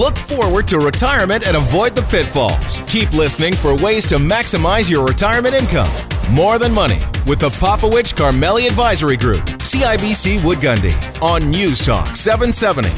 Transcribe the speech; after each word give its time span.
Look 0.00 0.16
forward 0.16 0.66
to 0.68 0.78
retirement 0.78 1.46
and 1.46 1.58
avoid 1.58 1.94
the 1.94 2.00
pitfalls. 2.00 2.80
Keep 2.86 3.12
listening 3.12 3.52
for 3.52 3.76
ways 3.76 4.06
to 4.06 4.14
maximize 4.14 4.88
your 4.88 5.06
retirement 5.06 5.54
income. 5.54 5.90
More 6.30 6.58
Than 6.58 6.72
Money 6.72 7.00
with 7.26 7.38
the 7.38 7.50
Popowich 7.50 8.14
Karmali 8.14 8.66
Advisory 8.66 9.18
Group, 9.18 9.40
CIBC 9.58 10.42
Wood 10.42 10.56
Gundy, 10.56 10.94
on 11.20 11.50
News 11.50 11.84
Talk 11.84 12.16
770. 12.16 12.88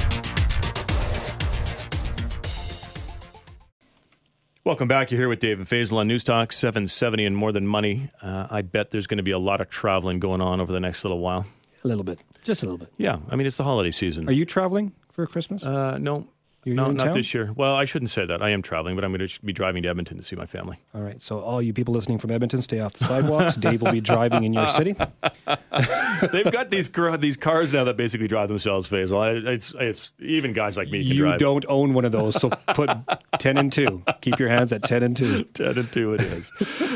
Welcome 4.63 4.87
back. 4.87 5.11
You're 5.11 5.19
here 5.23 5.29
with 5.29 5.41
Dave 5.41 5.59
and 5.59 5.69
Faisal 5.69 5.97
on 5.97 6.07
News 6.07 6.23
Talk 6.23 6.53
770 6.53 7.25
and 7.25 7.37
More 7.37 7.51
Than 7.51 7.67
Money. 7.67 8.11
Uh, 8.23 8.47
I 8.49 8.63
bet 8.63 8.93
there's 8.93 9.09
going 9.09 9.17
to 9.17 9.25
be 9.25 9.33
a 9.33 9.41
lot 9.41 9.61
of 9.61 9.69
traveling 9.69 10.21
going 10.21 10.41
on 10.41 10.61
over 10.61 10.73
the 10.73 10.79
next 10.79 11.03
little 11.03 11.19
while. 11.19 11.47
A 11.83 11.89
little 11.89 12.05
bit. 12.05 12.21
Just 12.45 12.63
a 12.63 12.67
little 12.67 12.79
bit. 12.79 12.93
Yeah, 12.97 13.19
I 13.29 13.35
mean, 13.35 13.49
it's 13.49 13.57
the 13.57 13.65
holiday 13.65 13.91
season. 13.91 14.29
Are 14.29 14.33
you 14.33 14.45
traveling 14.45 14.93
for 15.11 15.27
Christmas? 15.27 15.65
Uh, 15.65 15.99
no, 15.99 16.29
You're 16.65 16.77
no, 16.77 16.93
not 16.93 17.07
town? 17.07 17.15
this 17.17 17.35
year. 17.35 17.53
Well, 17.57 17.75
I 17.75 17.85
shouldn't 17.85 18.11
say 18.11 18.25
that. 18.25 18.41
I 18.41 18.51
am 18.51 18.63
traveling, 18.63 18.95
but 18.95 19.05
I'm 19.05 19.13
going 19.13 19.27
to 19.27 19.45
be 19.45 19.53
driving 19.53 19.83
to 19.83 19.89
Edmonton 19.89 20.17
to 20.19 20.23
see 20.23 20.37
my 20.37 20.47
family. 20.47 20.79
All 20.95 21.01
right. 21.01 21.21
So, 21.21 21.41
all 21.41 21.61
you 21.61 21.73
people 21.73 21.93
listening 21.93 22.19
from 22.19 22.31
Edmonton, 22.31 22.63
stay 22.63 22.79
off 22.79 22.93
the 22.93 23.05
sidewalks. 23.05 23.57
Dave 23.57 23.83
will 23.83 23.91
be 23.91 24.01
driving 24.01 24.45
in 24.45 24.53
your 24.53 24.69
city. 24.69 24.95
They've 26.33 26.53
got 26.53 26.71
these 26.71 26.89
these 27.19 27.37
cars 27.37 27.73
now 27.73 27.83
that 27.85 27.97
basically 27.97 28.29
drive 28.29 28.49
themselves. 28.49 28.89
Faisal, 28.89 29.45
It's 29.47 29.75
it's 29.79 30.13
even 30.21 30.53
guys 30.53 30.77
like 30.77 30.89
me 30.89 31.03
can 31.07 31.17
You 31.17 31.23
drive. 31.25 31.41
don't 31.41 31.65
own 31.69 31.95
one 31.95 32.05
of 32.05 32.13
those. 32.13 32.41
So, 32.41 32.51
put 32.75 32.91
10 33.39 33.59
and 33.59 33.73
2. 33.73 34.05
Keep 34.21 34.39
your 34.39 34.49
hands 34.49 34.73
at 34.73 34.85
10 34.85 35.03
and 35.03 35.17
2. 35.17 35.45
10 35.55 35.79
and 35.79 35.93
2 35.93 36.15
it 36.15 36.21
is. 36.21 36.53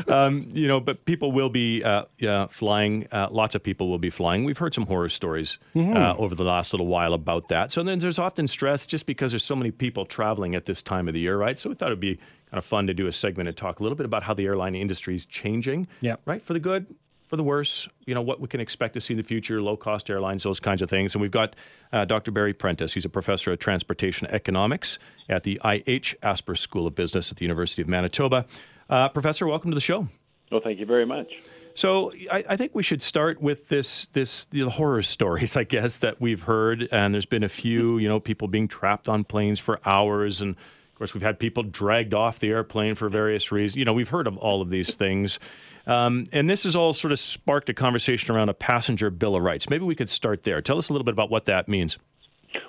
um, 0.09 0.49
you 0.53 0.69
know, 0.69 0.79
but 0.79 1.05
people 1.07 1.33
will 1.33 1.51
be 1.51 1.83
uh, 1.83 2.05
yeah, 2.19 2.47
flying. 2.47 3.09
Uh, 3.11 3.29
lots 3.33 3.57
of 3.57 3.63
people 3.65 3.89
will 3.89 3.99
be 3.99 4.11
flying. 4.11 4.45
We've 4.45 4.59
heard 4.59 4.75
some 4.75 4.87
horror 4.87 5.09
stories 5.09 5.59
uh, 5.75 6.15
over 6.19 6.37
the 6.37 6.45
last 6.45 6.73
little 6.73 6.87
while 6.87 7.15
about 7.15 7.49
that. 7.49 7.73
So 7.73 7.83
then 7.83 7.99
there's 7.99 8.19
often 8.21 8.47
stress 8.47 8.87
just 8.87 9.07
because 9.07 9.33
there's 9.33 9.45
so 9.45 9.56
many 9.57 9.71
people 9.71 10.05
traveling 10.05 10.55
at 10.55 10.67
this 10.67 10.83
time 10.83 11.09
of 11.09 11.15
the 11.15 11.21
year, 11.21 11.37
right? 11.37 11.59
So 11.59 11.69
we 11.71 11.75
thought 11.75 11.87
it'd 11.89 12.01
be 12.01 12.17
kind 12.51 12.59
of 12.59 12.65
fun 12.65 12.87
to 12.87 12.95
do 12.95 13.07
a 13.07 13.13
segment 13.13 13.49
and 13.49 13.57
talk 13.57 13.81
a 13.81 13.83
little 13.83 13.97
bit 13.97 14.07
about 14.07 14.23
how 14.23 14.35
the 14.35 14.45
airline 14.47 14.75
industry 14.75 15.17
is 15.17 15.27
changing, 15.27 15.89
Yeah. 16.01 16.17
right? 16.27 16.41
For 16.43 16.53
the 16.53 16.61
good, 16.61 16.87
for 17.27 17.35
the 17.37 17.43
worse, 17.43 17.89
you 18.07 18.15
know, 18.15 18.23
what 18.23 18.41
we 18.41 18.47
can 18.47 18.61
expect 18.61 18.95
to 18.95 19.01
see 19.01 19.15
in 19.15 19.19
the 19.19 19.25
future, 19.25 19.61
low 19.61 19.77
cost 19.77 20.09
airlines, 20.09 20.45
those 20.45 20.61
kinds 20.61 20.81
of 20.81 20.89
things. 20.89 21.15
And 21.15 21.23
we've 21.23 21.31
got 21.33 21.57
uh, 21.93 22.05
Dr. 22.05 22.31
Barry 22.31 22.53
Prentice. 22.55 22.93
He's 22.93 23.05
a 23.05 23.09
professor 23.09 23.51
of 23.53 23.59
transportation 23.59 24.29
economics 24.31 24.99
at 25.29 25.43
the 25.43 25.61
IH 25.65 26.15
Asper 26.23 26.55
School 26.55 26.87
of 26.87 26.95
Business 26.95 27.33
at 27.33 27.39
the 27.39 27.45
University 27.45 27.83
of 27.83 27.89
Manitoba. 27.89 28.47
Uh, 28.89 29.09
professor, 29.09 29.45
welcome 29.49 29.73
to 29.73 29.75
the 29.75 29.81
show. 29.81 30.07
Well, 30.53 30.61
thank 30.61 30.79
you 30.79 30.87
very 30.87 31.05
much. 31.05 31.33
So 31.77 32.11
I, 32.33 32.43
I 32.49 32.57
think 32.57 32.75
we 32.75 32.83
should 32.83 33.03
start 33.03 33.41
with 33.41 33.69
this 33.69 34.07
this 34.09 34.47
the 34.47 34.63
horror 34.63 35.03
stories, 35.03 35.57
I 35.57 35.65
guess, 35.65 35.99
that 35.99 36.21
we've 36.21 36.43
heard. 36.43 36.89
And 36.91 37.13
there's 37.13 37.27
been 37.27 37.45
a 37.45 37.49
few, 37.49 37.99
you 37.99 38.09
know, 38.09 38.19
people 38.19 38.49
being 38.49 38.67
trapped 38.67 39.09
on 39.09 39.25
planes 39.25 39.61
for 39.61 39.79
hours, 39.85 40.41
and 40.41 40.57
of 40.57 40.95
course 40.95 41.15
we've 41.15 41.23
had 41.23 41.39
people 41.39 41.63
dragged 41.63 42.15
off 42.15 42.39
the 42.39 42.49
airplane 42.49 42.95
for 42.95 43.09
various 43.09 43.53
reasons. 43.53 43.77
You 43.77 43.85
know, 43.85 43.93
we've 43.93 44.09
heard 44.09 44.27
of 44.27 44.37
all 44.39 44.63
of 44.63 44.71
these 44.71 44.95
things. 44.95 45.39
Um, 45.87 46.25
and 46.33 46.51
this 46.51 46.65
has 46.65 46.75
all 46.75 46.93
sort 46.93 47.13
of 47.13 47.21
sparked 47.21 47.69
a 47.69 47.75
conversation 47.75 48.35
around 48.35 48.49
a 48.49 48.55
passenger 48.55 49.09
bill 49.09 49.37
of 49.37 49.43
rights. 49.43 49.71
Maybe 49.71 49.85
we 49.85 49.95
could 49.95 50.11
start 50.11 50.43
there. 50.43 50.61
Tell 50.61 50.79
us 50.79 50.89
a 50.89 50.93
little 50.93 51.05
bit 51.05 51.13
about 51.13 51.31
what 51.31 51.45
that 51.45 51.69
means. 51.69 51.97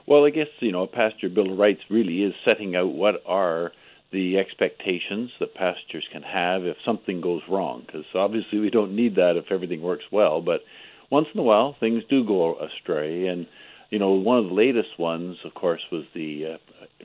Well, 0.05 0.25
I 0.25 0.29
guess 0.29 0.47
you 0.59 0.71
know, 0.71 0.83
a 0.83 0.87
passenger 0.87 1.29
bill 1.29 1.51
of 1.51 1.57
rights 1.57 1.81
really 1.89 2.23
is 2.23 2.33
setting 2.47 2.75
out 2.75 2.93
what 2.93 3.23
are 3.25 3.71
the 4.11 4.37
expectations 4.37 5.31
that 5.39 5.53
passengers 5.53 6.07
can 6.11 6.23
have 6.23 6.65
if 6.65 6.77
something 6.85 7.21
goes 7.21 7.41
wrong. 7.49 7.83
Because 7.85 8.05
obviously, 8.15 8.59
we 8.59 8.69
don't 8.69 8.95
need 8.95 9.15
that 9.15 9.37
if 9.37 9.51
everything 9.51 9.81
works 9.81 10.05
well. 10.11 10.41
But 10.41 10.61
once 11.09 11.27
in 11.33 11.39
a 11.39 11.43
while, 11.43 11.75
things 11.79 12.03
do 12.09 12.25
go 12.25 12.57
astray. 12.59 13.27
And 13.27 13.47
you 13.89 13.99
know, 13.99 14.11
one 14.11 14.39
of 14.39 14.47
the 14.47 14.53
latest 14.53 14.99
ones, 14.99 15.37
of 15.45 15.53
course, 15.53 15.81
was 15.91 16.03
the 16.13 16.45
uh, 16.45 16.57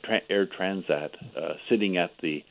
tra- 0.02 0.22
Air 0.28 0.46
Transat 0.46 1.10
uh, 1.36 1.54
sitting 1.68 1.96
at 1.96 2.10
the 2.20 2.44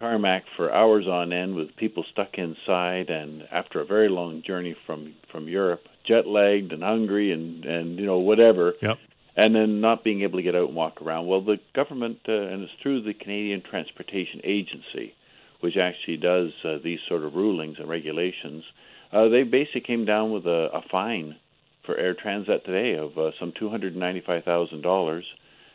tarmac 0.00 0.44
for 0.56 0.72
hours 0.72 1.06
on 1.06 1.32
end 1.32 1.54
with 1.54 1.76
people 1.76 2.04
stuck 2.10 2.38
inside, 2.38 3.10
and 3.10 3.46
after 3.52 3.80
a 3.80 3.84
very 3.84 4.08
long 4.08 4.42
journey 4.42 4.74
from 4.86 5.14
from 5.30 5.48
Europe, 5.48 5.82
jet 6.06 6.26
lagged 6.26 6.72
and 6.72 6.82
hungry, 6.82 7.32
and 7.32 7.64
and 7.64 7.98
you 7.98 8.06
know 8.06 8.18
whatever 8.18 8.74
Yep. 8.80 8.98
And 9.36 9.54
then 9.54 9.80
not 9.80 10.04
being 10.04 10.22
able 10.22 10.38
to 10.38 10.42
get 10.42 10.54
out 10.54 10.68
and 10.68 10.76
walk 10.76 11.02
around. 11.02 11.26
Well, 11.26 11.42
the 11.44 11.58
government, 11.74 12.18
uh, 12.28 12.32
and 12.32 12.62
it's 12.62 12.72
through 12.82 13.02
the 13.02 13.14
Canadian 13.14 13.62
Transportation 13.62 14.40
Agency, 14.44 15.14
which 15.60 15.76
actually 15.76 16.18
does 16.18 16.50
uh, 16.64 16.76
these 16.82 17.00
sort 17.08 17.24
of 17.24 17.34
rulings 17.34 17.76
and 17.78 17.88
regulations, 17.88 18.64
uh, 19.12 19.28
they 19.28 19.42
basically 19.42 19.80
came 19.80 20.04
down 20.04 20.32
with 20.32 20.46
a, 20.46 20.68
a 20.72 20.82
fine 20.90 21.36
for 21.84 21.96
Air 21.96 22.14
Transat 22.14 22.64
today 22.64 22.98
of 22.98 23.16
uh, 23.18 23.30
some 23.38 23.52
two 23.58 23.68
hundred 23.68 23.96
ninety-five 23.96 24.44
thousand 24.44 24.82
dollars, 24.82 25.24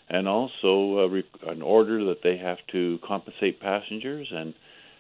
and 0.10 0.28
also 0.28 1.00
uh, 1.00 1.08
re- 1.08 1.24
an 1.48 1.62
order 1.62 2.06
that 2.06 2.24
they 2.24 2.38
have 2.38 2.58
to 2.72 3.00
compensate 3.06 3.60
passengers 3.60 4.28
and 4.32 4.54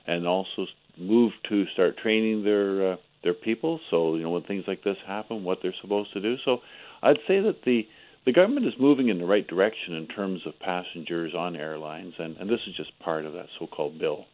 and 0.05 0.27
also 0.27 0.65
move 0.97 1.31
to 1.49 1.65
start 1.73 1.97
training 1.97 2.43
their 2.43 2.93
uh, 2.93 2.95
their 3.23 3.33
people. 3.33 3.79
So 3.89 4.15
you 4.15 4.23
know 4.23 4.29
when 4.31 4.43
things 4.43 4.65
like 4.67 4.83
this 4.83 4.97
happen, 5.07 5.43
what 5.43 5.59
they're 5.61 5.73
supposed 5.81 6.13
to 6.13 6.21
do. 6.21 6.35
So 6.45 6.59
I'd 7.01 7.17
say 7.27 7.39
that 7.41 7.63
the 7.65 7.87
the 8.25 8.31
government 8.31 8.65
is 8.65 8.73
moving 8.79 9.09
in 9.09 9.17
the 9.17 9.25
right 9.25 9.47
direction 9.47 9.95
in 9.95 10.07
terms 10.07 10.41
of 10.45 10.59
passengers 10.59 11.33
on 11.33 11.55
airlines, 11.55 12.13
and, 12.19 12.37
and 12.37 12.49
this 12.49 12.59
is 12.67 12.75
just 12.75 12.97
part 12.99 13.25
of 13.25 13.33
that 13.33 13.47
so-called 13.57 13.97
bill. 13.99 14.25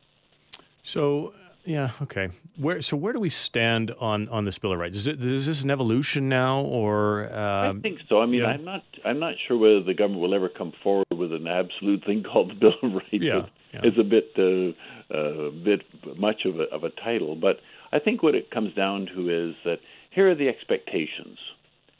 So 0.83 1.33
yeah, 1.65 1.89
okay. 2.03 2.29
Where 2.57 2.81
so 2.81 2.95
where 2.95 3.11
do 3.11 3.19
we 3.19 3.29
stand 3.29 3.91
on 3.99 4.29
on 4.29 4.45
this 4.45 4.59
bill 4.59 4.71
of 4.71 4.79
rights? 4.79 4.95
Is 4.97 5.07
it 5.07 5.23
is 5.23 5.47
this 5.47 5.63
an 5.63 5.71
evolution 5.71 6.29
now, 6.29 6.61
or 6.61 7.33
um, 7.33 7.79
I 7.79 7.81
think 7.81 7.99
so. 8.07 8.21
I 8.21 8.27
mean, 8.27 8.41
yeah. 8.41 8.47
I'm 8.47 8.63
not 8.63 8.83
I'm 9.03 9.19
not 9.19 9.33
sure 9.47 9.57
whether 9.57 9.81
the 9.81 9.95
government 9.95 10.21
will 10.21 10.35
ever 10.35 10.49
come 10.49 10.73
forward 10.83 11.07
with 11.11 11.33
an 11.33 11.47
absolute 11.47 12.05
thing 12.05 12.23
called 12.23 12.51
the 12.51 12.55
Bill 12.55 12.75
of 12.83 12.93
Rights. 12.93 13.07
Yeah, 13.11 13.45
yeah. 13.73 13.81
It's 13.83 13.97
a 13.97 14.03
bit 14.03 14.31
uh, 14.37 15.15
uh, 15.15 15.49
bit 15.49 15.81
much 16.17 16.45
of 16.45 16.59
a, 16.59 16.63
of 16.63 16.83
a 16.83 16.89
title, 16.89 17.35
but 17.35 17.59
I 17.91 17.99
think 17.99 18.21
what 18.21 18.35
it 18.35 18.51
comes 18.51 18.73
down 18.75 19.07
to 19.15 19.49
is 19.49 19.55
that 19.65 19.79
here 20.11 20.29
are 20.29 20.35
the 20.35 20.47
expectations, 20.47 21.39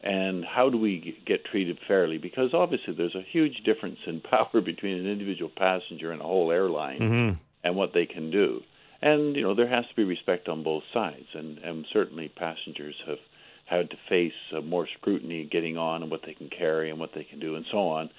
and 0.06 0.46
how 0.46 0.70
do 0.70 0.78
we 0.78 1.18
get 1.26 1.44
treated 1.46 1.78
fairly? 1.88 2.18
Because 2.18 2.54
obviously 2.54 2.94
there's 2.94 3.16
a 3.16 3.22
huge 3.32 3.64
difference 3.66 4.00
in 4.06 4.22
power 4.36 4.62
between 4.62 4.98
an 5.00 5.08
individual 5.08 5.52
passenger 5.58 6.12
and 6.12 6.22
a 6.22 6.26
whole 6.26 6.52
airline, 6.52 7.00
Mhm. 7.00 7.38
and 7.64 7.76
what 7.76 7.94
they 7.94 8.06
can 8.06 8.30
do. 8.32 8.64
And 9.02 9.36
you 9.36 9.42
know 9.42 9.54
there 9.56 9.68
has 9.68 9.86
to 9.90 9.96
be 9.96 10.04
respect 10.04 10.48
on 10.48 10.64
both 10.64 10.84
sides, 10.94 11.28
and 11.34 11.58
and 11.60 11.86
certainly 11.92 12.30
passengers 12.30 12.96
have 13.08 13.20
had 13.66 13.90
to 13.90 13.98
face 14.08 14.34
uh, 14.56 14.62
more 14.62 14.88
scrutiny 14.88 15.44
getting 15.44 15.76
on 15.76 16.04
and 16.04 16.12
what 16.12 16.22
they 16.24 16.34
can 16.36 16.50
carry 16.50 16.92
and 16.92 17.00
what 17.00 17.14
they 17.14 17.24
can 17.24 17.40
do 17.40 17.56
and 17.56 17.66
so 17.72 17.80
on. 17.80 18.10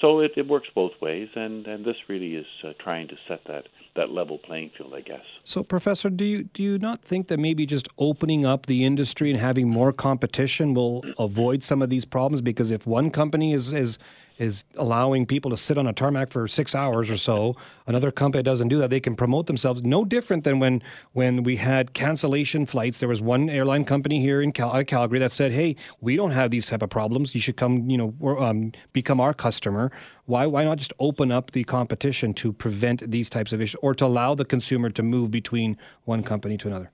So 0.00 0.20
it, 0.20 0.32
it 0.36 0.46
works 0.46 0.68
both 0.74 0.92
ways, 1.00 1.28
and, 1.34 1.66
and 1.66 1.84
this 1.84 1.96
really 2.06 2.34
is 2.34 2.46
uh, 2.62 2.72
trying 2.78 3.08
to 3.08 3.16
set 3.26 3.40
that, 3.46 3.68
that 3.94 4.10
level 4.10 4.36
playing 4.36 4.72
field, 4.76 4.92
I 4.94 5.00
guess. 5.00 5.24
So, 5.42 5.62
Professor, 5.62 6.10
do 6.10 6.24
you 6.24 6.44
do 6.44 6.62
you 6.62 6.78
not 6.78 7.00
think 7.00 7.28
that 7.28 7.38
maybe 7.38 7.64
just 7.64 7.88
opening 7.96 8.44
up 8.44 8.66
the 8.66 8.84
industry 8.84 9.30
and 9.30 9.40
having 9.40 9.70
more 9.70 9.92
competition 9.92 10.74
will 10.74 11.02
avoid 11.18 11.62
some 11.62 11.80
of 11.80 11.88
these 11.88 12.04
problems? 12.04 12.42
Because 12.42 12.70
if 12.70 12.86
one 12.86 13.10
company 13.10 13.54
is 13.54 13.72
is 13.72 13.98
is 14.38 14.64
allowing 14.76 15.26
people 15.26 15.50
to 15.50 15.56
sit 15.56 15.78
on 15.78 15.86
a 15.86 15.92
tarmac 15.92 16.30
for 16.30 16.46
six 16.46 16.74
hours 16.74 17.10
or 17.10 17.16
so, 17.16 17.56
another 17.86 18.10
company 18.10 18.42
doesn't 18.42 18.68
do 18.68 18.78
that. 18.78 18.90
They 18.90 19.00
can 19.00 19.16
promote 19.16 19.46
themselves. 19.46 19.82
No 19.82 20.04
different 20.04 20.44
than 20.44 20.58
when 20.58 20.82
when 21.12 21.42
we 21.42 21.56
had 21.56 21.94
cancellation 21.94 22.66
flights. 22.66 22.98
There 22.98 23.08
was 23.08 23.22
one 23.22 23.48
airline 23.48 23.84
company 23.84 24.20
here 24.20 24.42
in 24.42 24.52
Cal- 24.52 24.74
uh, 24.74 24.84
Calgary 24.84 25.18
that 25.18 25.32
said, 25.32 25.52
"Hey, 25.52 25.76
we 26.00 26.16
don't 26.16 26.32
have 26.32 26.50
these 26.50 26.66
type 26.66 26.82
of 26.82 26.90
problems. 26.90 27.34
You 27.34 27.40
should 27.40 27.56
come, 27.56 27.88
you 27.88 27.96
know, 27.96 28.36
um, 28.38 28.72
become 28.92 29.20
our 29.20 29.34
customer." 29.34 29.90
Why 30.26 30.46
why 30.46 30.64
not 30.64 30.78
just 30.78 30.92
open 30.98 31.30
up 31.30 31.52
the 31.52 31.64
competition 31.64 32.34
to 32.34 32.52
prevent 32.52 33.10
these 33.10 33.30
types 33.30 33.52
of 33.52 33.60
issues, 33.60 33.78
or 33.80 33.94
to 33.94 34.04
allow 34.04 34.34
the 34.34 34.44
consumer 34.44 34.90
to 34.90 35.02
move 35.02 35.30
between 35.30 35.76
one 36.04 36.22
company 36.22 36.56
to 36.58 36.68
another? 36.68 36.90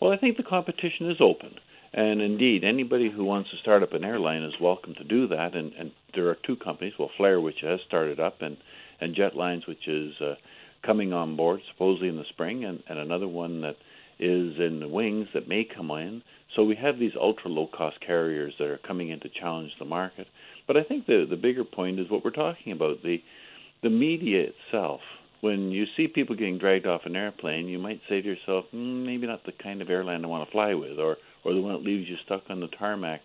Well, 0.00 0.10
I 0.10 0.16
think 0.16 0.36
the 0.36 0.42
competition 0.42 1.10
is 1.10 1.18
open. 1.20 1.54
And 1.94 2.22
indeed, 2.22 2.64
anybody 2.64 3.10
who 3.10 3.24
wants 3.24 3.50
to 3.50 3.58
start 3.58 3.82
up 3.82 3.92
an 3.92 4.04
airline 4.04 4.42
is 4.42 4.54
welcome 4.60 4.94
to 4.94 5.04
do 5.04 5.28
that. 5.28 5.54
And, 5.54 5.72
and 5.74 5.92
there 6.14 6.28
are 6.28 6.38
two 6.46 6.56
companies, 6.56 6.94
well, 6.98 7.10
Flair, 7.16 7.40
which 7.40 7.60
has 7.62 7.80
started 7.86 8.18
up, 8.18 8.40
and, 8.40 8.56
and 9.00 9.14
Jetlines, 9.14 9.66
which 9.66 9.86
is 9.86 10.14
uh, 10.20 10.36
coming 10.84 11.12
on 11.12 11.36
board 11.36 11.60
supposedly 11.70 12.08
in 12.08 12.16
the 12.16 12.24
spring, 12.30 12.64
and, 12.64 12.82
and 12.88 12.98
another 12.98 13.28
one 13.28 13.60
that 13.60 13.76
is 14.18 14.58
in 14.58 14.78
the 14.80 14.88
wings 14.88 15.28
that 15.34 15.48
may 15.48 15.64
come 15.64 15.90
in. 15.90 16.22
So 16.56 16.64
we 16.64 16.76
have 16.76 16.98
these 16.98 17.12
ultra 17.20 17.50
low 17.50 17.66
cost 17.66 18.00
carriers 18.00 18.54
that 18.58 18.68
are 18.68 18.78
coming 18.78 19.10
in 19.10 19.20
to 19.20 19.28
challenge 19.28 19.72
the 19.78 19.84
market. 19.84 20.28
But 20.66 20.76
I 20.76 20.84
think 20.84 21.06
the, 21.06 21.26
the 21.28 21.36
bigger 21.36 21.64
point 21.64 21.98
is 21.98 22.10
what 22.10 22.24
we're 22.24 22.30
talking 22.30 22.72
about 22.72 23.02
the, 23.02 23.22
the 23.82 23.90
media 23.90 24.48
itself. 24.48 25.00
When 25.40 25.72
you 25.72 25.86
see 25.96 26.06
people 26.06 26.36
getting 26.36 26.58
dragged 26.58 26.86
off 26.86 27.02
an 27.04 27.16
airplane, 27.16 27.66
you 27.66 27.78
might 27.78 28.00
say 28.08 28.20
to 28.20 28.28
yourself, 28.28 28.66
mm, 28.72 29.04
maybe 29.04 29.26
not 29.26 29.44
the 29.44 29.52
kind 29.52 29.82
of 29.82 29.90
airline 29.90 30.24
I 30.24 30.28
want 30.28 30.46
to 30.46 30.52
fly 30.52 30.74
with, 30.74 30.98
or 30.98 31.16
or 31.44 31.52
the 31.52 31.60
one 31.60 31.72
that 31.72 31.82
leaves 31.82 32.08
you 32.08 32.16
stuck 32.24 32.42
on 32.48 32.60
the 32.60 32.68
tarmac. 32.68 33.20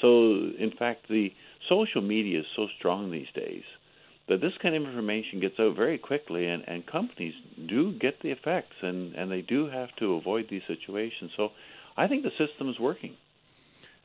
So, 0.00 0.50
in 0.58 0.72
fact, 0.78 1.08
the 1.08 1.32
social 1.68 2.02
media 2.02 2.40
is 2.40 2.46
so 2.56 2.66
strong 2.78 3.10
these 3.10 3.28
days 3.34 3.62
that 4.28 4.40
this 4.40 4.52
kind 4.62 4.74
of 4.74 4.82
information 4.82 5.38
gets 5.40 5.60
out 5.60 5.76
very 5.76 5.98
quickly, 5.98 6.46
and, 6.46 6.64
and 6.66 6.86
companies 6.86 7.34
do 7.68 7.92
get 7.92 8.20
the 8.22 8.30
effects, 8.30 8.76
and, 8.82 9.14
and 9.14 9.30
they 9.30 9.42
do 9.42 9.68
have 9.68 9.94
to 9.96 10.14
avoid 10.14 10.48
these 10.50 10.62
situations. 10.66 11.30
So, 11.36 11.52
I 11.96 12.08
think 12.08 12.24
the 12.24 12.30
system 12.30 12.68
is 12.68 12.78
working. 12.78 13.16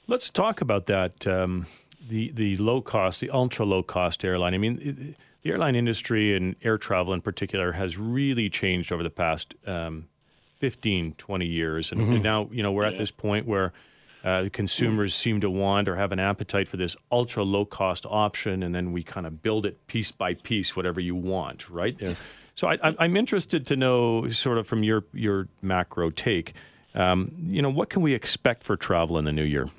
Let's 0.07 0.29
talk 0.29 0.61
about 0.61 0.85
that. 0.87 1.27
Um, 1.27 1.65
the 2.07 2.31
the 2.31 2.57
low 2.57 2.81
cost, 2.81 3.19
the 3.19 3.29
ultra 3.29 3.65
low 3.65 3.83
cost 3.83 4.23
airline. 4.23 4.53
I 4.53 4.57
mean, 4.57 5.15
the 5.43 5.49
airline 5.49 5.75
industry 5.75 6.35
and 6.35 6.55
air 6.63 6.77
travel 6.77 7.13
in 7.13 7.21
particular 7.21 7.73
has 7.73 7.97
really 7.97 8.49
changed 8.49 8.91
over 8.91 9.03
the 9.03 9.09
past 9.09 9.53
um, 9.67 10.07
15, 10.59 11.15
20 11.17 11.45
years, 11.45 11.91
and, 11.91 12.01
mm-hmm. 12.01 12.13
and, 12.13 12.23
now 12.23 12.49
you 12.51 12.63
know 12.63 12.71
we're 12.71 12.85
yeah. 12.85 12.91
at 12.91 12.97
this 12.97 13.11
point 13.11 13.47
where. 13.47 13.73
Uh, 14.21 14.49
consumers 14.51 15.15
seem 15.15 15.39
to 15.39 15.49
want 15.49 15.87
or 15.87 15.95
have 15.95 16.11
an 16.11 16.19
appetite 16.19 16.67
for 16.67 16.75
this 16.75 16.93
ultra 17.09 17.41
low 17.41 17.63
cost 17.63 18.05
option, 18.05 18.63
and 18.63 18.75
then 18.75 18.91
we 18.91 19.01
kind 19.01 19.25
of 19.25 19.41
build 19.41 19.65
it 19.65 19.87
piece 19.87 20.11
by 20.11 20.33
piece, 20.33 20.75
whatever 20.75 20.99
you 20.99 21.15
want, 21.15 21.69
right? 21.69 21.97
So 22.59 22.67
I, 22.67 23.05
am 23.05 23.15
interested 23.15 23.65
to 23.67 23.77
know, 23.77 24.27
sort 24.27 24.57
of 24.57 24.67
from 24.67 24.83
your 24.83 25.05
your 25.13 25.47
macro 25.61 26.09
take, 26.09 26.53
um, 26.93 27.31
you 27.49 27.61
know, 27.61 27.69
what 27.69 27.89
can 27.89 28.01
we 28.01 28.13
expect 28.13 28.63
for 28.63 28.75
travel 28.75 29.17
in 29.17 29.23
the 29.23 29.31
new 29.31 29.43
year? 29.43 29.69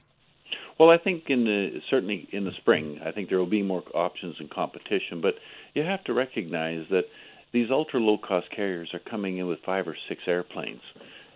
Well, 0.79 0.91
I 0.91 0.97
think 0.97 1.25
in 1.29 1.45
the 1.45 1.83
certainly 1.91 2.27
in 2.33 2.45
the 2.45 2.53
spring, 2.53 3.01
I 3.05 3.11
think 3.11 3.29
there 3.29 3.39
will 3.39 3.45
be 3.45 3.63
more 3.63 3.83
options 3.95 4.37
and 4.41 4.49
competition, 4.49 5.21
but 5.21 5.35
you 5.75 5.83
have 5.83 6.03
to 6.05 6.15
recognize 6.15 6.87
that 6.89 7.05
these 7.53 7.71
ultra 7.71 8.01
low 8.01 8.19
cost 8.19 8.49
carriers 8.55 8.91
are 8.95 9.01
coming 9.01 9.39
in 9.39 9.47
with 9.47 9.59
five 9.65 9.89
or 9.89 9.97
six 10.09 10.23
airplanes, 10.27 10.83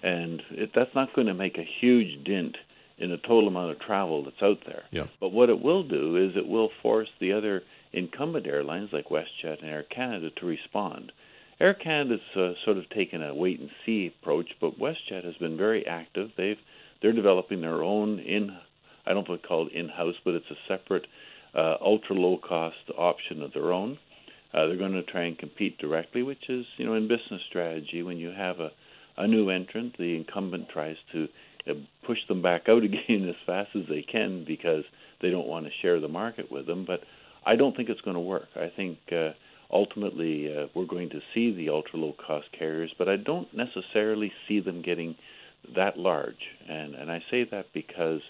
and 0.03 0.43
it, 0.51 0.71
that's 0.75 0.95
not 0.95 1.15
going 1.15 1.27
to 1.27 1.35
make 1.35 1.59
a 1.59 1.69
huge 1.81 2.25
dent 2.25 2.57
in 2.99 3.11
the 3.11 3.17
total 3.17 3.49
amount 3.49 3.73
of 3.73 3.81
travel 3.81 4.25
that's 4.25 4.43
out 4.43 4.59
there. 4.67 4.85
Yeah. 4.91 5.07
But 5.21 5.33
what 5.33 5.51
it 5.51 5.61
will 5.61 5.83
do 5.83 6.17
is 6.17 6.37
it 6.37 6.47
will 6.47 6.71
force 6.83 7.09
the 7.21 7.33
other 7.33 7.63
incumbent 7.93 8.47
airlines 8.47 8.91
like 8.93 9.09
WestJet 9.09 9.63
and 9.63 9.71
Air 9.71 9.83
Canada 9.83 10.31
to 10.31 10.47
respond. 10.47 11.13
Air 11.61 11.75
Canada's 11.75 12.21
uh, 12.37 12.53
sort 12.65 12.79
of 12.79 12.89
taken 12.91 13.23
a 13.23 13.35
wait 13.35 13.61
and 13.61 13.71
see 13.87 14.13
approach, 14.21 14.51
but 14.61 14.79
WestJet 14.79 15.25
has 15.25 15.37
been 15.37 15.57
very 15.57 15.87
active. 15.87 16.31
They've 16.37 16.59
they're 17.03 17.13
developing 17.13 17.61
their 17.61 17.83
own 17.83 18.19
in 18.19 18.57
I 19.07 19.13
don't 19.13 19.29
want 19.29 19.43
to 19.43 19.49
call 19.49 19.67
it 19.67 19.73
in 19.73 19.89
house, 19.89 20.15
but 20.25 20.35
it's 20.35 20.51
a 20.51 20.57
separate 20.69 21.07
uh, 21.55 21.77
ultra 21.81 22.17
low 22.17 22.39
cost 22.39 22.77
option 22.97 23.43
of 23.43 23.53
their 23.53 23.73
own. 23.73 23.99
Uh, 24.55 24.67
they're 24.67 24.77
going 24.77 24.93
to 24.93 25.03
try 25.03 25.25
and 25.25 25.39
compete 25.39 25.79
directly, 25.79 26.23
which 26.23 26.49
is 26.49 26.65
you 26.77 26.87
know 26.87 26.95
in 26.95 27.09
business 27.09 27.43
strategy 27.49 28.03
when 28.03 28.19
you 28.19 28.31
have 28.31 28.61
a 28.61 28.71
a 29.17 29.27
new 29.27 29.51
entrant, 29.51 29.97
the 29.99 30.17
incumbent 30.17 30.69
tries 30.69 30.97
to 31.13 31.29
uh, 31.69 31.75
push 32.07 32.19
them 32.29 32.43
back 32.43 32.69
out 32.69 32.83
again 32.85 33.29
as 33.29 33.37
fast 33.47 33.71
as 33.75 33.83
they 33.89 34.03
can 34.03 34.45
because 34.47 34.85
they 35.23 35.31
don't 35.31 35.47
want 35.47 35.67
to 35.67 35.73
share 35.83 36.01
the 36.01 36.09
market 36.09 36.51
with 36.51 36.67
them. 36.67 36.85
But 36.87 37.01
I 37.47 37.57
don't 37.57 37.77
think 37.77 37.89
it's 37.89 38.01
going 38.01 38.15
to 38.15 38.21
work. 38.21 38.49
I 38.57 38.73
think 38.75 38.99
uh, 39.13 39.31
ultimately 39.73 40.55
uh, 40.55 40.67
we're 40.75 40.87
going 40.87 41.11
to 41.11 41.21
see 41.35 41.55
the 41.55 41.71
ultra 41.71 41.99
low 41.99 42.15
cost 42.27 42.47
carriers, 42.59 42.93
but 42.99 43.09
I 43.09 43.17
don't 43.17 43.49
necessarily 43.55 44.33
see 44.49 44.61
them 44.61 44.83
getting 44.83 45.17
that 45.77 45.99
large. 45.99 46.35
And 46.69 46.95
and 46.95 47.11
I 47.11 47.23
say 47.31 47.47
that 47.51 47.67
because 47.73 48.21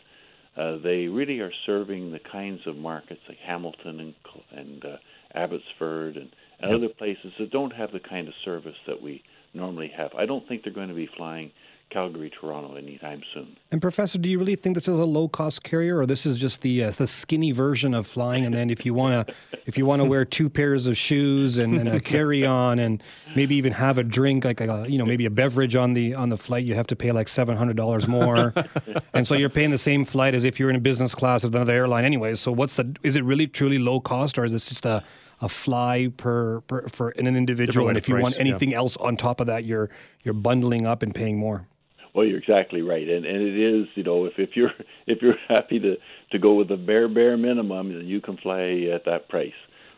uh, 0.56 0.76
they 0.82 1.06
really 1.06 1.40
are 1.40 1.52
serving 1.66 2.12
the 2.12 2.20
kinds 2.20 2.60
of 2.66 2.76
markets 2.76 3.20
like 3.28 3.38
Hamilton 3.38 4.00
and 4.00 4.14
and 4.52 4.84
uh, 4.84 4.96
Abbotsford 5.34 6.16
and, 6.16 6.30
and 6.60 6.70
yep. 6.70 6.78
other 6.78 6.88
places 6.88 7.32
that 7.38 7.50
don't 7.50 7.72
have 7.72 7.92
the 7.92 8.00
kind 8.00 8.28
of 8.28 8.34
service 8.44 8.76
that 8.86 9.02
we 9.02 9.22
normally 9.52 9.92
have. 9.96 10.12
I 10.16 10.26
don't 10.26 10.46
think 10.46 10.62
they're 10.62 10.72
going 10.72 10.88
to 10.88 10.94
be 10.94 11.08
flying 11.16 11.50
Calgary, 11.94 12.28
Toronto 12.28 12.74
anytime 12.74 13.22
soon. 13.32 13.56
And 13.70 13.80
Professor, 13.80 14.18
do 14.18 14.28
you 14.28 14.40
really 14.40 14.56
think 14.56 14.74
this 14.74 14.88
is 14.88 14.98
a 14.98 15.04
low 15.04 15.28
cost 15.28 15.62
carrier, 15.62 15.98
or 15.98 16.06
this 16.06 16.26
is 16.26 16.36
just 16.36 16.62
the 16.62 16.82
uh, 16.82 16.90
the 16.90 17.06
skinny 17.06 17.52
version 17.52 17.94
of 17.94 18.04
flying? 18.04 18.44
And 18.44 18.52
then 18.52 18.68
if 18.68 18.84
you 18.84 18.92
want 18.92 19.28
to 19.28 19.34
if 19.66 19.78
you 19.78 19.86
want 19.86 20.02
to 20.02 20.04
wear 20.04 20.24
two 20.24 20.50
pairs 20.50 20.86
of 20.86 20.96
shoes 20.96 21.56
and, 21.56 21.76
and 21.78 21.88
a 21.88 22.00
carry 22.14 22.44
on, 22.44 22.80
and 22.80 23.00
maybe 23.36 23.54
even 23.54 23.72
have 23.72 23.96
a 23.96 24.02
drink, 24.02 24.44
like 24.44 24.60
a, 24.60 24.86
you 24.88 24.98
know 24.98 25.06
maybe 25.06 25.24
a 25.24 25.30
beverage 25.30 25.76
on 25.76 25.94
the 25.94 26.14
on 26.14 26.30
the 26.30 26.36
flight, 26.36 26.64
you 26.64 26.74
have 26.74 26.88
to 26.88 26.96
pay 26.96 27.12
like 27.12 27.28
seven 27.28 27.56
hundred 27.56 27.76
dollars 27.76 28.08
more, 28.08 28.52
and 29.14 29.28
so 29.28 29.36
you're 29.36 29.48
paying 29.48 29.70
the 29.70 29.78
same 29.78 30.04
flight 30.04 30.34
as 30.34 30.42
if 30.42 30.58
you're 30.58 30.70
in 30.70 30.76
a 30.76 30.80
business 30.80 31.14
class 31.14 31.44
of 31.44 31.54
another 31.54 31.74
airline, 31.74 32.04
anyway. 32.04 32.34
So 32.34 32.50
what's 32.50 32.74
the 32.74 32.96
is 33.04 33.14
it 33.14 33.22
really 33.22 33.46
truly 33.46 33.78
low 33.78 34.00
cost, 34.00 34.36
or 34.36 34.44
is 34.44 34.50
this 34.50 34.68
just 34.68 34.84
a 34.84 35.04
a 35.40 35.48
fly 35.48 36.10
per, 36.16 36.60
per 36.62 36.88
for 36.88 37.12
in 37.12 37.28
an 37.28 37.36
individual, 37.36 37.88
and 37.88 37.96
if 37.96 38.08
you 38.08 38.14
price, 38.14 38.22
want 38.22 38.36
anything 38.40 38.70
yeah. 38.70 38.78
else 38.78 38.96
on 38.96 39.16
top 39.16 39.40
of 39.40 39.46
that, 39.46 39.64
you're 39.64 39.90
you're 40.24 40.34
bundling 40.34 40.86
up 40.86 41.04
and 41.04 41.14
paying 41.14 41.38
more. 41.38 41.68
Well, 42.14 42.24
you're 42.24 42.38
exactly 42.38 42.80
right, 42.80 43.08
and 43.08 43.26
and 43.26 43.42
it 43.42 43.58
is 43.58 43.88
you 43.96 44.04
know 44.04 44.26
if 44.26 44.34
if 44.38 44.50
you're 44.54 44.72
if 45.06 45.20
you're 45.20 45.38
happy 45.48 45.80
to 45.80 45.96
to 46.32 46.38
go 46.38 46.54
with 46.54 46.68
the 46.68 46.76
bare 46.76 47.08
bare 47.08 47.36
minimum, 47.36 47.92
then 47.92 48.06
you 48.06 48.20
can 48.20 48.36
fly 48.36 48.88
at 48.94 49.04
that 49.06 49.28
price. 49.28 49.52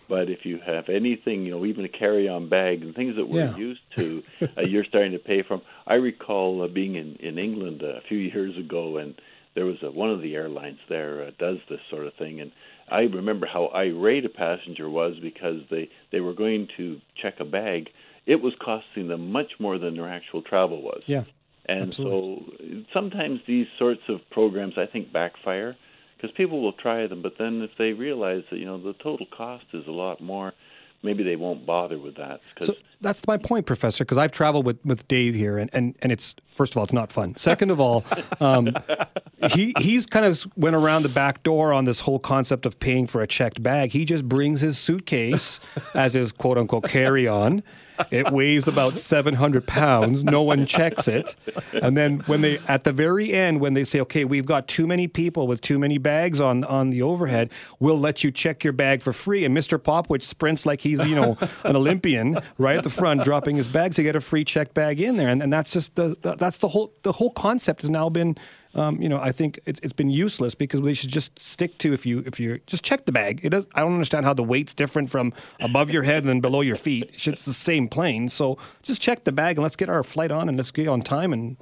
But 0.09 0.31
if 0.31 0.45
you 0.47 0.61
have 0.65 0.89
anything, 0.89 1.45
you 1.45 1.51
know, 1.51 1.67
even 1.67 1.85
a 1.85 1.89
carry-on 1.89 2.49
bag 2.49 2.83
and 2.83 2.95
things 2.95 3.17
that 3.17 3.29
we're 3.29 3.47
yeah. 3.47 3.57
used 3.57 3.81
to, 3.97 4.23
uh, 4.41 4.61
you're 4.67 4.85
starting 4.85 5.11
to 5.13 5.19
pay 5.19 5.43
from. 5.43 5.63
I 5.85 5.95
recall 5.95 6.63
uh, 6.63 6.69
being 6.69 6.95
in 6.95 7.17
in 7.17 7.39
England 7.39 7.83
a 7.83 8.01
few 8.09 8.19
years 8.19 8.57
ago, 8.57 8.99
and 8.99 9.21
there 9.55 9.67
was 9.67 9.77
a, 9.83 9.91
one 9.91 10.11
of 10.11 10.23
the 10.23 10.35
airlines 10.35 10.79
there 10.89 11.25
uh, 11.25 11.31
does 11.39 11.59
this 11.69 11.81
sort 11.91 12.07
of 12.07 12.15
thing, 12.15 12.41
and 12.41 12.53
I 12.89 13.01
remember 13.01 13.47
how 13.47 13.69
irate 13.75 14.25
a 14.25 14.29
passenger 14.29 14.89
was 14.89 15.15
because 15.21 15.63
they 15.71 15.91
they 16.13 16.21
were 16.21 16.35
going 16.35 16.69
to 16.77 17.01
check 17.21 17.41
a 17.41 17.45
bag. 17.45 17.89
It 18.27 18.43
was 18.43 18.55
costing 18.65 19.09
them 19.09 19.33
much 19.33 19.53
more 19.59 19.79
than 19.79 19.97
their 19.97 20.09
actual 20.09 20.43
travel 20.43 20.83
was. 20.83 21.03
Yeah. 21.07 21.25
And 21.69 21.89
Absolutely. 21.89 22.85
so 22.85 22.85
sometimes 22.93 23.41
these 23.47 23.67
sorts 23.79 24.03
of 24.09 24.21
programs, 24.31 24.75
I 24.79 24.87
think, 24.87 25.13
backfire 25.13 25.77
because 26.17 26.35
people 26.37 26.63
will 26.63 26.73
try 26.73 27.07
them, 27.07 27.23
but 27.23 27.35
then 27.39 27.63
if 27.63 27.71
they 27.79 27.93
realize 27.93 28.43
that 28.51 28.59
you 28.59 28.65
know 28.65 28.79
the 28.79 28.95
total 28.95 29.27
cost 29.27 29.67
is 29.73 29.87
a 29.87 29.93
lot 29.93 30.21
more, 30.21 30.55
maybe 31.03 31.23
they 31.23 31.37
won't 31.37 31.67
bother 31.67 31.99
with 31.99 32.17
that. 32.17 32.41
So 32.61 32.75
that's 33.01 33.27
my 33.27 33.37
point, 33.37 33.67
Professor, 33.67 34.05
because 34.05 34.19
I've 34.19 34.33
traveled 34.33 34.65
with, 34.65 34.85
with 34.85 35.07
Dave 35.09 35.35
here, 35.35 35.59
and, 35.59 35.71
and, 35.73 35.97
and 36.03 36.13
it's 36.13 36.35
first 36.57 36.73
of 36.73 36.79
all, 36.79 36.85
it's 36.85 36.93
not 36.93 37.13
fun. 37.13 37.37
Second 37.37 37.71
of 37.71 37.79
all, 37.79 38.05
um, 38.41 38.75
he 39.53 39.75
he's 39.79 40.07
kind 40.07 40.25
of 40.25 40.47
went 40.57 40.75
around 40.75 41.03
the 41.03 41.09
back 41.09 41.43
door 41.43 41.73
on 41.73 41.85
this 41.85 42.01
whole 42.01 42.19
concept 42.19 42.67
of 42.67 42.81
paying 42.81 43.07
for 43.07 43.21
a 43.21 43.27
checked 43.27 43.63
bag. 43.63 43.93
He 43.93 44.05
just 44.05 44.27
brings 44.29 44.61
his 44.61 44.79
suitcase 44.79 45.61
as 45.95 46.15
his 46.15 46.33
quote 46.33 46.59
unquote 46.59 46.85
carry 46.85 47.29
on. 47.29 47.63
It 48.11 48.31
weighs 48.31 48.69
about 48.69 48.99
700 48.99 49.67
pounds. 49.67 50.25
No 50.25 50.43
one 50.43 50.67
checks 50.67 51.09
it. 51.09 51.35
And 51.73 51.97
then 51.97 52.19
when 52.27 52.41
they, 52.41 52.59
at 52.69 52.85
the 52.85 52.93
very 52.93 53.33
end, 53.33 53.61
when 53.61 53.75
they 53.75 53.85
say, 53.85 54.01
okay, 54.01 54.25
we've 54.25 54.47
got 54.47 54.69
too 54.69 54.87
many 54.87 55.09
people 55.09 55.47
with 55.47 55.61
too 55.61 55.79
many 55.79 55.99
bags 55.99 56.41
on, 56.41 56.65
on 56.65 56.91
the 56.91 57.03
overhead, 57.03 57.51
we'll 57.81 57.99
let 57.99 58.23
you 58.23 58.31
check 58.31 58.65
your 58.65 58.73
bag 58.73 59.03
for 59.03 59.13
free. 59.13 59.45
And 59.45 59.57
Mr. 59.57 59.79
Popowich 59.79 60.25
sprints 60.25 60.67
like 60.67 60.83
he's, 60.83 61.01
you 61.07 61.15
know, 61.15 61.39
an 61.65 61.77
Olympian 61.77 62.39
right 62.59 62.77
at 62.77 62.83
the 62.89 62.95
front, 62.95 63.25
dropping 63.25 63.57
his 63.57 63.69
bags 63.69 63.97
to 63.97 64.03
get 64.03 64.17
a 64.17 64.21
free 64.21 64.45
check 64.45 64.75
bag 64.75 65.01
in 65.01 65.17
there. 65.17 65.29
And, 65.29 65.43
and 65.43 65.53
that's 65.53 65.73
just 65.73 65.95
the, 65.97 66.17
the 66.23 66.37
that's 66.37 66.59
the 66.59 66.69
whole, 66.69 66.93
the 67.03 67.13
whole 67.13 67.31
concept 67.31 67.83
has 67.83 67.91
now 67.91 68.09
been 68.09 68.37
um, 68.77 69.01
you 69.01 69.09
know, 69.09 69.19
I 69.19 69.33
think 69.33 69.59
it, 69.65 69.83
has 69.83 69.95
been 69.95 70.11
useless 70.11 70.55
because 70.55 70.83
we 70.83 70.93
should 70.93 71.09
just 71.09 71.41
stick 71.41 71.79
to 71.79 71.95
if 71.95 72.05
you 72.05 72.23
if 72.27 72.39
you 72.39 72.61
just 72.67 72.85
check 72.85 73.07
the 73.07 73.13
bag. 73.13 73.41
It 73.43 73.49
does, 73.49 73.67
I 73.75 73.81
don't 73.81 73.95
understand 73.95 74.27
how 74.27 74.35
the 74.35 74.45
weight's 74.45 74.75
different 74.75 75.09
from 75.09 75.33
above 75.61 75.91
your 75.91 76.03
head 76.03 76.23
and 76.23 76.29
then 76.29 76.41
below 76.41 76.61
your 76.61 76.77
feet. 76.77 77.11
It's 77.15 77.47
the 77.47 77.55
same 77.55 77.89
plane, 77.89 78.29
so 78.29 78.59
just 78.83 79.01
check 79.01 79.25
the 79.25 79.33
bag 79.33 79.57
and 79.57 79.63
let's 79.63 79.77
get 79.77 79.89
our 79.89 80.05
flight 80.05 80.31
on 80.31 80.49
and 80.49 80.59
let's 80.59 80.71
get 80.71 80.89
on 80.89 81.01
time 81.01 81.33
and 81.33 81.57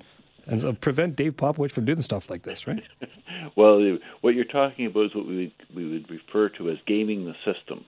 and 0.46 0.64
uh, 0.64 0.72
prevent 0.72 1.14
Dave 1.14 1.37
Popowich 1.37 1.70
from 1.70 1.84
doing 1.84 2.02
stuff 2.02 2.28
like 2.28 2.42
this, 2.42 2.66
right? 2.66 2.82
well, 3.56 3.80
what 4.20 4.34
you're 4.34 4.44
talking 4.44 4.87
about 4.87 5.06
is 5.06 5.14
what 5.14 5.26
we 5.26 5.37
would, 5.37 5.52
we 5.75 5.90
would 5.90 6.10
refer 6.10 6.49
to 6.50 6.68
as 6.68 6.78
gaming 6.87 7.25
the 7.25 7.34
system 7.50 7.84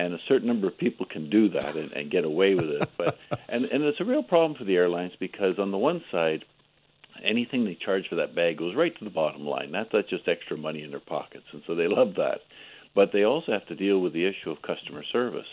and 0.00 0.14
a 0.14 0.18
certain 0.26 0.48
number 0.48 0.66
of 0.66 0.78
people 0.78 1.04
can 1.04 1.28
do 1.28 1.50
that 1.50 1.76
and, 1.76 1.92
and 1.92 2.10
get 2.10 2.24
away 2.24 2.54
with 2.54 2.70
it. 2.70 2.88
But 2.96 3.18
and 3.48 3.66
and 3.66 3.84
it's 3.84 4.00
a 4.00 4.04
real 4.04 4.22
problem 4.22 4.56
for 4.56 4.64
the 4.64 4.76
airlines 4.76 5.12
because 5.18 5.58
on 5.58 5.70
the 5.70 5.78
one 5.78 6.02
side, 6.10 6.44
anything 7.22 7.64
they 7.64 7.74
charge 7.74 8.08
for 8.08 8.16
that 8.16 8.34
bag 8.34 8.58
goes 8.58 8.74
right 8.74 8.96
to 8.98 9.04
the 9.04 9.10
bottom 9.10 9.46
line. 9.46 9.72
That's 9.72 9.90
that's 9.92 10.08
just 10.08 10.26
extra 10.26 10.56
money 10.56 10.82
in 10.82 10.90
their 10.90 11.00
pockets, 11.00 11.44
and 11.52 11.62
so 11.66 11.74
they 11.74 11.88
love 11.88 12.14
that. 12.16 12.40
But 12.94 13.12
they 13.12 13.24
also 13.24 13.52
have 13.52 13.66
to 13.66 13.76
deal 13.76 14.00
with 14.00 14.12
the 14.12 14.26
issue 14.26 14.50
of 14.50 14.62
customer 14.62 15.04
service 15.12 15.46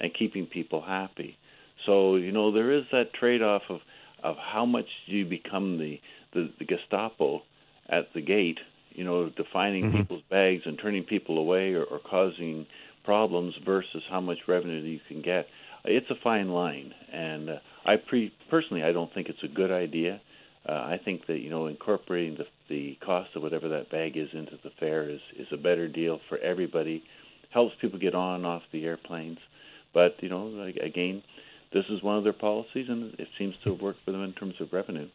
and 0.00 0.14
keeping 0.14 0.46
people 0.46 0.80
happy. 0.80 1.36
So 1.84 2.16
you 2.16 2.32
know 2.32 2.52
there 2.52 2.72
is 2.72 2.84
that 2.92 3.12
trade-off 3.14 3.62
of 3.68 3.80
of 4.22 4.36
how 4.36 4.64
much 4.64 4.86
do 5.08 5.16
you 5.16 5.26
become 5.26 5.78
the 5.78 6.00
the, 6.34 6.52
the 6.58 6.66
Gestapo 6.66 7.42
at 7.88 8.12
the 8.14 8.20
gate, 8.20 8.58
you 8.90 9.02
know, 9.02 9.30
defining 9.30 9.86
mm-hmm. 9.86 9.96
people's 9.96 10.22
bags 10.30 10.62
and 10.66 10.78
turning 10.78 11.04
people 11.04 11.38
away 11.38 11.72
or, 11.72 11.84
or 11.84 11.98
causing 11.98 12.66
problems 13.08 13.54
versus 13.64 14.02
how 14.10 14.20
much 14.20 14.38
revenue 14.46 14.82
you 14.82 15.00
can 15.08 15.22
get. 15.22 15.46
It's 15.84 16.10
a 16.10 16.22
fine 16.22 16.50
line, 16.50 16.92
and 17.10 17.48
uh, 17.48 17.56
I 17.86 17.96
pre 17.96 18.32
personally 18.50 18.82
I 18.82 18.92
don't 18.92 19.12
think 19.14 19.28
it's 19.28 19.42
a 19.42 19.48
good 19.48 19.70
idea 19.70 20.20
uh, 20.68 20.72
I 20.72 21.00
think 21.02 21.26
that 21.26 21.38
you 21.38 21.50
know 21.50 21.66
incorporating 21.66 22.36
the 22.36 22.46
the 22.68 22.98
cost 23.04 23.30
of 23.34 23.42
whatever 23.42 23.70
that 23.70 23.90
bag 23.90 24.16
is 24.16 24.28
into 24.32 24.58
the 24.62 24.70
fare 24.78 25.08
is 25.08 25.20
is 25.36 25.46
a 25.50 25.56
better 25.56 25.88
deal 25.88 26.20
for 26.28 26.38
everybody. 26.38 27.02
Helps 27.50 27.74
people 27.80 27.98
get 27.98 28.14
on 28.14 28.36
and 28.36 28.46
off 28.46 28.62
the 28.72 28.84
airplanes, 28.84 29.38
but 29.94 30.16
you 30.20 30.28
know 30.28 30.70
again, 30.82 31.22
this 31.72 31.84
is 31.88 32.02
one 32.02 32.18
of 32.18 32.24
their 32.24 32.34
policies, 32.34 32.86
and 32.88 33.14
it 33.18 33.28
seems 33.38 33.54
to 33.64 33.70
have 33.70 33.80
worked 33.80 34.04
for 34.04 34.12
them 34.12 34.22
in 34.22 34.34
terms 34.34 34.54
of 34.60 34.72
revenue. 34.72 35.08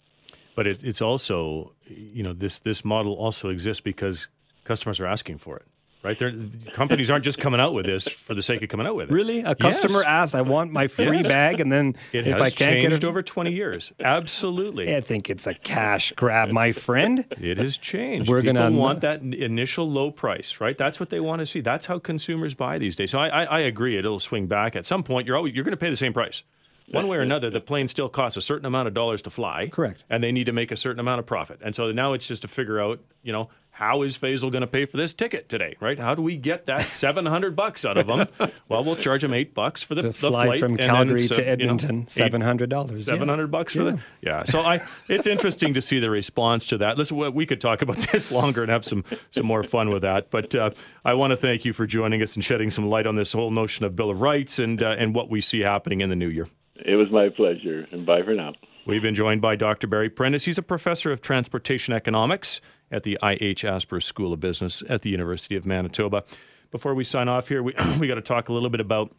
But 0.56 0.66
it, 0.66 0.84
it's 0.84 1.02
also 1.02 1.74
you 1.86 2.24
know 2.24 2.34
this 2.34 2.58
this 2.58 2.84
model 2.84 3.14
also 3.14 3.50
exists 3.50 3.82
because 3.82 4.28
customers 4.64 5.00
are 5.00 5.06
asking 5.06 5.38
for 5.38 5.58
it. 5.58 5.68
Right? 6.04 6.20
They're, 6.20 6.34
companies 6.74 7.10
aren't 7.10 7.24
just 7.24 7.40
coming 7.40 7.60
out 7.60 7.74
with 7.74 7.86
this 7.86 8.08
for 8.08 8.34
the 8.36 8.42
sake 8.42 8.62
of 8.62 8.70
coming 8.70 8.86
out 8.86 8.96
with 8.96 9.10
it. 9.10 9.14
Really? 9.14 9.40
A 9.40 9.56
customer 9.56 10.00
Yes. 10.00 10.08
asked, 10.08 10.36
I 10.36 10.42
want 10.42 10.72
my 10.72 10.88
free 10.88 11.18
Yes. 11.20 11.28
bag, 11.28 11.60
and 11.60 11.72
then 11.72 11.96
It 12.12 12.28
if 12.28 12.36
I 12.36 12.50
can't 12.50 12.56
changed 12.76 12.90
get 12.90 13.04
it, 13.04 13.08
over 13.08 13.24
20 13.24 13.52
years. 13.54 13.92
Absolutely. 14.00 14.96
I 14.96 15.02
think 15.02 15.30
it's 15.30 15.48
a 15.48 15.54
cash 15.54 16.12
grab, 16.16 16.52
my 16.52 16.72
friend. 16.72 17.26
It 17.40 17.58
has 17.58 17.78
changed. 17.78 18.30
We're 18.30 18.42
gonna- 18.42 18.72
want 18.72 19.02
that 19.02 19.22
initial 19.22 19.90
low 19.90 20.12
price, 20.12 20.60
right? 20.60 20.78
That's 20.78 21.00
what 21.00 21.10
they 21.10 21.20
want 21.20 21.40
to 21.40 21.46
see. 21.46 21.62
That's 21.62 21.86
how 21.86 22.00
consumers 22.00 22.54
buy 22.54 22.78
these 22.78 22.96
days. 22.96 23.12
So 23.12 23.20
I, 23.20 23.28
I, 23.30 23.44
I 23.44 23.60
agree. 23.60 23.98
It'll 23.98 24.20
swing 24.20 24.48
back 24.48 24.76
at 24.76 24.86
some 24.86 25.04
point. 25.04 25.28
You're 25.28 25.38
always 25.38 25.54
you're 25.54 25.64
going 25.64 25.72
to 25.72 25.78
pay 25.78 25.90
the 25.90 25.96
same 25.96 26.14
price. 26.14 26.44
One 26.92 27.08
way 27.08 27.18
or 27.18 27.22
another, 27.22 27.50
the 27.50 27.62
plane 27.62 27.88
still 27.88 28.10
costs 28.10 28.36
a 28.38 28.42
certain 28.42 28.66
amount 28.66 28.88
of 28.90 28.94
dollars 28.94 29.22
to 29.24 29.30
fly. 29.30 29.70
Correct. 29.72 30.04
And 30.10 30.22
they 30.22 30.32
need 30.34 30.46
to 30.48 30.52
make 30.52 30.70
a 30.72 30.76
certain 30.76 31.00
amount 31.00 31.20
of 31.20 31.26
profit. 31.26 31.60
And 31.64 31.74
so 31.74 31.92
now 31.92 32.12
it's 32.14 32.28
just 32.28 32.42
to 32.42 32.48
figure 32.50 32.80
out, 32.80 33.00
you 33.24 33.32
know, 33.32 33.50
how 33.76 34.04
is 34.04 34.18
Faisal 34.20 34.52
going 34.52 34.62
to 34.62 34.68
pay 34.68 34.86
for 34.86 34.98
this 34.98 35.14
ticket 35.14 35.50
today, 35.50 35.76
right? 35.80 35.98
How 35.98 36.14
do 36.14 36.22
we 36.22 36.38
get 36.38 36.68
that 36.68 36.82
700 36.90 37.56
bucks 37.56 37.84
out 37.86 37.98
of 37.98 38.06
them? 38.08 38.28
well, 38.70 38.84
we'll 38.84 38.96
charge 38.96 39.24
them 39.24 39.34
8 39.34 39.54
bucks 39.56 39.82
for 39.82 39.96
the, 39.96 40.04
To 40.04 40.08
the 40.10 40.14
fly 40.14 40.46
flight 40.46 40.60
from 40.60 40.72
and 40.74 40.80
then 40.80 40.90
Calgary 40.90 41.26
so- 41.28 41.36
to 41.36 41.42
you 41.42 41.46
know, 41.48 41.52
Edmonton, 41.54 42.08
seven 42.08 42.42
hundred 42.42 42.70
dollars. 42.70 43.04
Seven 43.06 43.28
hundred 43.28 43.48
bucks 43.52 43.74
for 43.74 43.84
the 43.84 44.00
yeah. 44.22 44.44
So 44.44 44.62
I, 44.62 44.82
it's 45.10 45.26
interesting 45.26 45.74
to 45.74 45.82
see 45.82 46.00
the 46.00 46.10
response 46.12 46.68
to 46.68 46.78
that. 46.78 46.98
Listen, 46.98 47.18
we- 47.18 47.30
we 47.30 47.46
could 47.48 47.60
talk 47.60 47.82
about 47.82 47.98
this 48.12 48.32
longer 48.32 48.62
and 48.62 48.72
have 48.72 48.86
some 48.86 49.04
some 49.32 49.46
more 49.48 49.64
fun 49.64 49.90
with 49.90 50.04
that. 50.04 50.30
But 50.30 50.54
uh, 50.54 50.70
I 51.04 51.16
want 51.16 51.32
to 51.32 51.38
thank 51.38 51.66
you 51.66 51.74
for 51.74 51.88
joining 51.88 52.22
us 52.22 52.36
and 52.36 52.46
shedding 52.46 52.70
some 52.72 52.88
light 52.88 53.08
on 53.08 53.16
this 53.16 53.34
whole 53.34 53.50
notion 53.52 53.86
of 53.86 53.96
Bill 53.96 54.12
of 54.12 54.22
Rights 54.22 54.60
and 54.60 54.82
uh, 54.84 54.96
and 55.00 55.16
what 55.16 55.30
we 55.30 55.42
see 55.42 55.62
happening 55.62 56.02
in 56.02 56.10
the 56.10 56.16
new 56.16 56.30
year. 56.30 56.48
It 56.76 56.96
was 56.96 57.10
my 57.12 57.30
pleasure, 57.30 57.88
and 57.92 58.06
bye 58.06 58.22
for 58.22 58.34
now. 58.34 58.54
We've 58.86 59.02
been 59.02 59.16
joined 59.16 59.42
by 59.42 59.56
Dr. 59.56 59.88
Barry 59.88 60.10
Prentice. 60.10 60.44
He's 60.44 60.58
a 60.58 60.62
professor 60.64 61.12
of 61.12 61.22
transportation 61.22 61.94
economics 61.94 62.60
at 62.94 63.04
the 63.04 63.20
I.H. 63.22 63.66
Asper 63.66 64.00
School 64.00 64.32
of 64.32 64.40
Business 64.40 64.84
at 64.88 65.02
the 65.02 65.10
University 65.10 65.56
of 65.56 65.66
Manitoba. 65.66 66.24
Before 66.72 66.94
we 66.94 67.04
sign 67.04 67.28
off 67.28 67.50
here, 67.50 67.62
we 67.64 67.74
we 68.00 68.08
got 68.08 68.16
to 68.16 68.22
talk 68.22 68.50
a 68.50 68.54
little 68.54 68.70
bit 68.70 68.80
about 68.80 69.12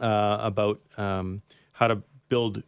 uh, 0.00 0.38
about 0.40 0.80
um, 0.98 1.42
how 1.72 1.86
to 1.88 2.02
build 2.28 2.62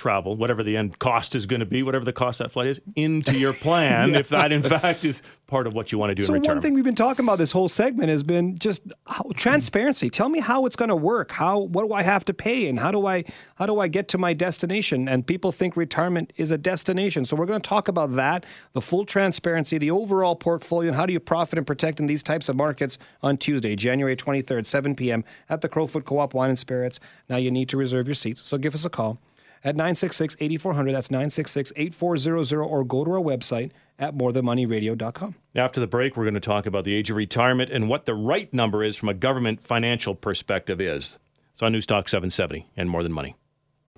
travel, 0.00 0.34
whatever 0.34 0.62
the 0.62 0.76
end 0.76 0.98
cost 0.98 1.34
is 1.34 1.44
going 1.44 1.60
to 1.60 1.66
be, 1.66 1.82
whatever 1.82 2.04
the 2.04 2.12
cost 2.12 2.40
of 2.40 2.46
that 2.46 2.52
flight 2.52 2.68
is, 2.68 2.80
into 2.96 3.38
your 3.38 3.52
plan. 3.52 4.14
If 4.20 4.28
that 4.30 4.50
in 4.52 4.62
fact 4.62 5.04
is 5.04 5.22
part 5.46 5.66
of 5.66 5.74
what 5.74 5.92
you 5.92 5.98
want 5.98 6.10
to 6.10 6.14
do 6.14 6.22
So 6.22 6.34
in 6.34 6.42
one 6.42 6.60
thing 6.60 6.74
we've 6.74 6.84
been 6.84 6.94
talking 6.94 7.24
about 7.24 7.38
this 7.38 7.52
whole 7.52 7.68
segment 7.68 8.08
has 8.08 8.22
been 8.22 8.58
just 8.58 8.82
how, 9.06 9.24
transparency. 9.34 10.10
Tell 10.10 10.28
me 10.28 10.40
how 10.40 10.66
it's 10.66 10.76
going 10.76 10.88
to 10.88 10.96
work. 10.96 11.32
How 11.32 11.58
what 11.58 11.86
do 11.86 11.92
I 11.92 12.02
have 12.02 12.24
to 12.26 12.34
pay, 12.34 12.68
and 12.68 12.78
how 12.78 12.90
do 12.90 13.06
I 13.06 13.24
how 13.56 13.66
do 13.66 13.78
I 13.78 13.88
get 13.88 14.08
to 14.08 14.18
my 14.18 14.32
destination? 14.32 15.08
And 15.08 15.26
people 15.26 15.52
think 15.52 15.76
retirement 15.76 16.32
is 16.36 16.50
a 16.50 16.58
destination, 16.58 17.24
so 17.24 17.36
we're 17.36 17.46
going 17.46 17.60
to 17.60 17.68
talk 17.68 17.88
about 17.88 18.12
that, 18.12 18.46
the 18.72 18.80
full 18.80 19.04
transparency, 19.04 19.76
the 19.78 19.90
overall 19.90 20.36
portfolio, 20.36 20.88
and 20.88 20.96
how 20.96 21.06
do 21.06 21.12
you 21.12 21.20
profit 21.20 21.58
and 21.58 21.66
protect 21.66 22.00
in 22.00 22.06
these 22.06 22.22
types 22.22 22.48
of 22.48 22.56
markets 22.56 22.98
on 23.22 23.36
Tuesday, 23.36 23.76
January 23.76 24.16
twenty 24.16 24.42
third, 24.42 24.66
seven 24.66 24.94
p.m. 24.94 25.24
at 25.48 25.60
the 25.60 25.68
Crowfoot 25.68 26.04
Co-op 26.04 26.32
Wine 26.34 26.50
and 26.50 26.58
Spirits. 26.58 27.00
Now 27.28 27.36
you 27.36 27.50
need 27.50 27.68
to 27.70 27.76
reserve 27.76 28.06
your 28.06 28.14
seats, 28.14 28.42
so 28.42 28.56
give 28.56 28.74
us 28.74 28.84
a 28.84 28.90
call 28.90 29.18
at 29.64 29.76
966-8400. 29.76 30.92
That's 30.92 31.08
966-8400 31.08 32.66
or 32.66 32.84
go 32.84 33.04
to 33.04 33.12
our 33.12 33.20
website 33.20 33.70
at 33.98 34.16
morethanmoneyradio.com. 34.16 35.34
After 35.54 35.80
the 35.80 35.86
break, 35.86 36.16
we're 36.16 36.24
going 36.24 36.34
to 36.34 36.40
talk 36.40 36.66
about 36.66 36.84
the 36.84 36.94
age 36.94 37.10
of 37.10 37.16
retirement 37.16 37.70
and 37.70 37.88
what 37.88 38.06
the 38.06 38.14
right 38.14 38.52
number 38.52 38.82
is 38.82 38.96
from 38.96 39.08
a 39.08 39.14
government 39.14 39.60
financial 39.60 40.14
perspective 40.14 40.80
is. 40.80 41.18
It's 41.52 41.62
on 41.62 41.72
Newstalk 41.72 42.08
770 42.08 42.70
and 42.76 42.88
More 42.88 43.02
Than 43.02 43.12
Money. 43.12 43.36